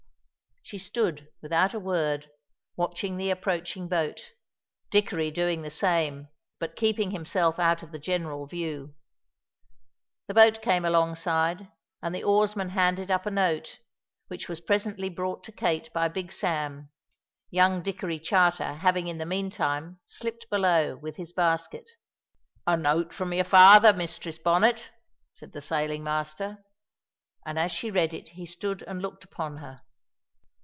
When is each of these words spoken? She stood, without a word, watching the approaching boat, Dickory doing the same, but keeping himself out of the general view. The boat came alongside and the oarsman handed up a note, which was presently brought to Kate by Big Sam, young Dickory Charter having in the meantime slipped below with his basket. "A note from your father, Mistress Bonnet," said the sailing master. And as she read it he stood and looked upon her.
She 0.63 0.77
stood, 0.77 1.27
without 1.41 1.73
a 1.73 1.79
word, 1.79 2.29
watching 2.77 3.17
the 3.17 3.29
approaching 3.29 3.89
boat, 3.89 4.31
Dickory 4.89 5.29
doing 5.29 5.63
the 5.63 5.69
same, 5.69 6.29
but 6.59 6.77
keeping 6.77 7.11
himself 7.11 7.59
out 7.59 7.83
of 7.83 7.91
the 7.91 7.99
general 7.99 8.45
view. 8.45 8.95
The 10.27 10.33
boat 10.33 10.61
came 10.61 10.85
alongside 10.85 11.67
and 12.01 12.15
the 12.15 12.23
oarsman 12.23 12.69
handed 12.69 13.11
up 13.11 13.25
a 13.25 13.31
note, 13.31 13.79
which 14.29 14.47
was 14.47 14.61
presently 14.61 15.09
brought 15.09 15.43
to 15.45 15.51
Kate 15.51 15.91
by 15.91 16.07
Big 16.07 16.31
Sam, 16.31 16.89
young 17.49 17.81
Dickory 17.83 18.19
Charter 18.19 18.75
having 18.75 19.09
in 19.09 19.17
the 19.17 19.25
meantime 19.25 19.99
slipped 20.05 20.49
below 20.49 20.95
with 20.95 21.17
his 21.17 21.33
basket. 21.33 21.89
"A 22.65 22.77
note 22.77 23.13
from 23.13 23.33
your 23.33 23.43
father, 23.43 23.91
Mistress 23.91 24.37
Bonnet," 24.37 24.91
said 25.33 25.51
the 25.51 25.59
sailing 25.59 26.03
master. 26.05 26.63
And 27.45 27.59
as 27.59 27.73
she 27.73 27.91
read 27.91 28.13
it 28.13 28.29
he 28.29 28.45
stood 28.45 28.83
and 28.83 29.01
looked 29.01 29.25
upon 29.25 29.57
her. 29.57 29.81